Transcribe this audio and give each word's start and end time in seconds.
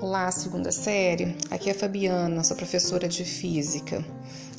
Olá, 0.00 0.30
segunda 0.30 0.70
série. 0.70 1.36
Aqui 1.50 1.70
é 1.70 1.72
a 1.72 1.74
Fabiana, 1.74 2.44
sou 2.44 2.56
professora 2.56 3.08
de 3.08 3.24
física. 3.24 4.04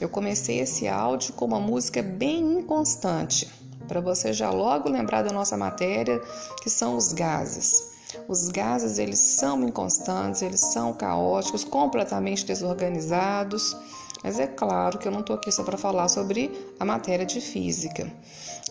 Eu 0.00 0.08
comecei 0.08 0.60
esse 0.60 0.88
áudio 0.88 1.34
com 1.34 1.44
uma 1.44 1.60
música 1.60 2.02
bem 2.02 2.60
inconstante, 2.60 3.46
para 3.86 4.00
você 4.00 4.32
já 4.32 4.48
logo 4.48 4.88
lembrar 4.88 5.20
da 5.20 5.32
nossa 5.32 5.54
matéria, 5.54 6.22
que 6.62 6.70
são 6.70 6.96
os 6.96 7.12
gases. 7.12 7.92
Os 8.26 8.48
gases, 8.48 8.98
eles 8.98 9.18
são 9.18 9.62
inconstantes, 9.62 10.40
eles 10.40 10.60
são 10.60 10.94
caóticos, 10.94 11.64
completamente 11.64 12.46
desorganizados. 12.46 13.76
Mas 14.22 14.38
é 14.38 14.46
claro 14.46 14.98
que 14.98 15.06
eu 15.06 15.12
não 15.12 15.20
estou 15.20 15.36
aqui 15.36 15.52
só 15.52 15.62
para 15.62 15.76
falar 15.76 16.08
sobre 16.08 16.50
a 16.80 16.84
matéria 16.84 17.24
de 17.24 17.40
física. 17.40 18.10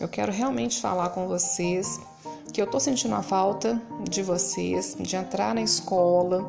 Eu 0.00 0.08
quero 0.08 0.32
realmente 0.32 0.80
falar 0.80 1.10
com 1.10 1.26
vocês 1.26 2.00
que 2.52 2.60
eu 2.60 2.64
estou 2.66 2.80
sentindo 2.80 3.14
a 3.14 3.22
falta 3.22 3.80
de 4.08 4.22
vocês, 4.22 4.96
de 4.98 5.16
entrar 5.16 5.54
na 5.54 5.62
escola, 5.62 6.48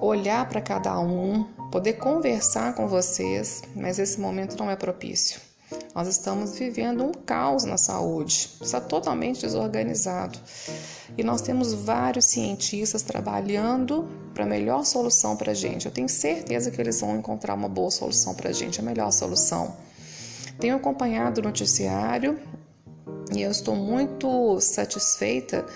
olhar 0.00 0.48
para 0.48 0.60
cada 0.60 0.98
um, 0.98 1.44
poder 1.70 1.94
conversar 1.94 2.74
com 2.74 2.86
vocês, 2.86 3.62
mas 3.74 3.98
esse 3.98 4.20
momento 4.20 4.56
não 4.56 4.70
é 4.70 4.76
propício. 4.76 5.40
Nós 5.94 6.08
estamos 6.08 6.58
vivendo 6.58 7.04
um 7.04 7.12
caos 7.12 7.64
na 7.64 7.76
saúde, 7.76 8.50
está 8.60 8.80
totalmente 8.80 9.40
desorganizado. 9.40 10.38
E 11.16 11.22
nós 11.22 11.40
temos 11.40 11.74
vários 11.74 12.26
cientistas 12.26 13.02
trabalhando 13.02 14.08
para 14.32 14.44
a 14.44 14.46
melhor 14.46 14.84
solução 14.84 15.36
para 15.36 15.52
a 15.52 15.54
gente. 15.54 15.86
Eu 15.86 15.92
tenho 15.92 16.08
certeza 16.08 16.70
que 16.70 16.80
eles 16.80 17.00
vão 17.00 17.16
encontrar 17.16 17.54
uma 17.54 17.68
boa 17.68 17.90
solução 17.90 18.34
para 18.34 18.50
a 18.50 18.52
gente, 18.52 18.80
a 18.80 18.82
melhor 18.82 19.10
solução. 19.10 19.76
Tenho 20.58 20.76
acompanhado 20.76 21.40
o 21.40 21.44
noticiário 21.44 22.38
e 23.34 23.42
eu 23.42 23.50
estou 23.50 23.76
muito 23.76 24.60
satisfeita 24.60 25.66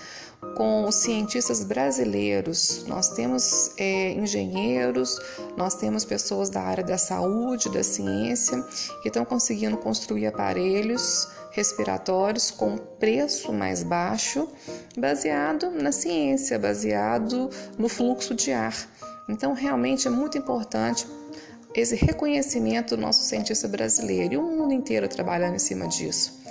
com 0.55 0.85
os 0.85 0.95
cientistas 0.95 1.63
brasileiros. 1.63 2.85
Nós 2.87 3.09
temos 3.09 3.71
é, 3.77 4.11
engenheiros, 4.11 5.19
nós 5.57 5.75
temos 5.75 6.05
pessoas 6.05 6.49
da 6.49 6.61
área 6.61 6.83
da 6.83 6.97
saúde, 6.97 7.69
da 7.69 7.83
ciência, 7.83 8.61
que 9.01 9.09
estão 9.09 9.25
conseguindo 9.25 9.77
construir 9.77 10.27
aparelhos 10.27 11.27
respiratórios 11.51 12.49
com 12.49 12.77
preço 12.77 13.53
mais 13.53 13.83
baixo, 13.83 14.47
baseado 14.97 15.69
na 15.69 15.91
ciência, 15.91 16.57
baseado 16.57 17.49
no 17.77 17.87
fluxo 17.87 18.33
de 18.33 18.51
ar. 18.51 18.75
Então, 19.29 19.53
realmente 19.53 20.07
é 20.07 20.11
muito 20.11 20.37
importante 20.37 21.07
esse 21.75 21.95
reconhecimento 21.95 22.95
do 22.95 23.01
nosso 23.01 23.23
cientista 23.23 23.67
brasileiro 23.67 24.33
e 24.33 24.37
o 24.37 24.43
mundo 24.43 24.73
inteiro 24.73 25.07
trabalhando 25.07 25.55
em 25.55 25.59
cima 25.59 25.87
disso. 25.87 26.41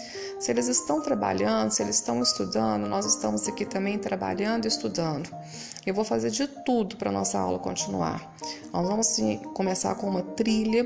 Se 0.43 0.51
eles 0.51 0.67
estão 0.67 1.01
trabalhando, 1.01 1.71
se 1.71 1.85
eles 1.85 1.95
estão 1.95 2.21
estudando, 2.21 2.89
nós 2.89 3.07
estamos 3.07 3.47
aqui 3.47 3.65
também 3.65 3.97
trabalhando 3.97 4.65
e 4.65 4.69
estudando. 4.69 5.31
Eu 5.87 5.95
vou 5.95 6.05
fazer 6.05 6.31
de 6.31 6.49
tudo 6.49 6.97
para 6.97 7.13
nossa 7.13 7.39
aula 7.39 7.61
continuar. 7.61 8.35
Nós 8.73 8.89
vamos 8.89 9.07
sim, 9.07 9.37
começar 9.55 9.95
com 9.95 10.09
uma 10.09 10.21
trilha 10.21 10.85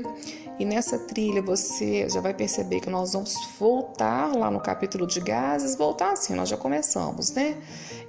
e 0.59 0.63
nessa 0.63 0.99
trilha 0.99 1.41
você 1.41 2.07
já 2.07 2.21
vai 2.21 2.35
perceber 2.35 2.81
que 2.81 2.89
nós 2.91 3.13
vamos 3.13 3.33
voltar 3.59 4.31
lá 4.35 4.51
no 4.51 4.59
capítulo 4.59 5.07
de 5.07 5.19
gases, 5.19 5.75
voltar 5.75 6.11
assim, 6.11 6.35
nós 6.35 6.49
já 6.49 6.55
começamos, 6.55 7.31
né? 7.31 7.57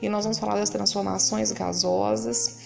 E 0.03 0.09
nós 0.11 0.27
vamos 0.27 0.39
falar 0.39 0.57
das 0.57 0.69
transformações 0.69 1.51
gasosas, 1.51 2.59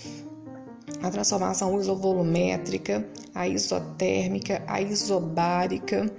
a 1.01 1.09
transformação 1.09 1.79
isovolumétrica, 1.79 3.07
a 3.33 3.47
isotérmica, 3.47 4.61
a 4.67 4.81
isobárica 4.81 6.13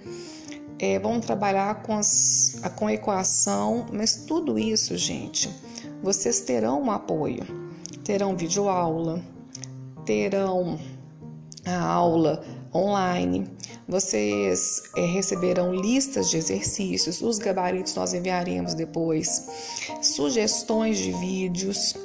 é, 0.83 0.99
vamos 0.99 1.25
trabalhar 1.25 1.81
com, 1.83 1.95
as, 1.95 2.42
com 2.69 2.87
a 2.87 2.93
equação, 2.93 3.85
mas 3.91 4.25
tudo 4.27 4.57
isso, 4.57 4.97
gente, 4.97 5.49
vocês 6.01 6.41
terão 6.41 6.81
um 6.81 6.91
apoio. 6.91 7.43
Terão 8.03 8.35
videoaula, 8.35 9.21
terão 10.05 10.77
a 11.65 11.81
aula 11.81 12.43
online, 12.73 13.47
vocês 13.87 14.81
é, 14.97 15.05
receberão 15.05 15.73
listas 15.73 16.29
de 16.29 16.37
exercícios, 16.37 17.21
os 17.21 17.37
gabaritos 17.37 17.95
nós 17.95 18.13
enviaremos 18.13 18.73
depois, 18.73 19.47
sugestões 20.01 20.97
de 20.97 21.11
vídeos, 21.13 21.95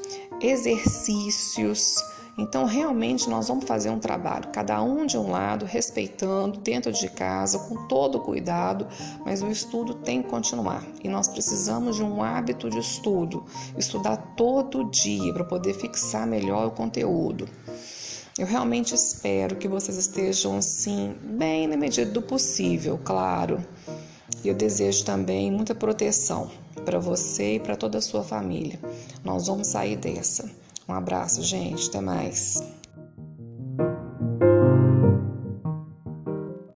exercícios 0.40 1.96
então, 2.38 2.64
realmente, 2.64 3.28
nós 3.28 3.48
vamos 3.48 3.64
fazer 3.64 3.90
um 3.90 3.98
trabalho, 3.98 4.48
cada 4.52 4.80
um 4.80 5.04
de 5.04 5.18
um 5.18 5.28
lado, 5.28 5.66
respeitando, 5.66 6.60
dentro 6.60 6.92
de 6.92 7.08
casa, 7.10 7.58
com 7.58 7.88
todo 7.88 8.20
cuidado, 8.20 8.86
mas 9.24 9.42
o 9.42 9.48
estudo 9.48 9.94
tem 9.94 10.22
que 10.22 10.28
continuar. 10.28 10.86
E 11.02 11.08
nós 11.08 11.26
precisamos 11.26 11.96
de 11.96 12.04
um 12.04 12.22
hábito 12.22 12.70
de 12.70 12.78
estudo, 12.78 13.44
estudar 13.76 14.16
todo 14.36 14.84
dia 14.84 15.32
para 15.34 15.42
poder 15.42 15.74
fixar 15.74 16.28
melhor 16.28 16.68
o 16.68 16.70
conteúdo. 16.70 17.48
Eu 18.38 18.46
realmente 18.46 18.94
espero 18.94 19.56
que 19.56 19.66
vocês 19.66 19.96
estejam 19.98 20.58
assim, 20.58 21.16
bem 21.20 21.66
na 21.66 21.76
medida 21.76 22.08
do 22.08 22.22
possível, 22.22 23.00
claro. 23.02 23.58
E 24.44 24.48
eu 24.48 24.54
desejo 24.54 25.04
também 25.04 25.50
muita 25.50 25.74
proteção 25.74 26.48
para 26.84 27.00
você 27.00 27.56
e 27.56 27.60
para 27.60 27.74
toda 27.74 27.98
a 27.98 28.00
sua 28.00 28.22
família. 28.22 28.78
Nós 29.24 29.48
vamos 29.48 29.66
sair 29.66 29.96
dessa. 29.96 30.48
Um 30.88 30.94
abraço, 30.94 31.42
gente. 31.42 31.88
Até 31.88 32.00
mais. 32.00 32.62